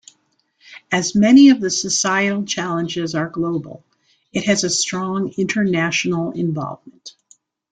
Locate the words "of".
1.51-1.61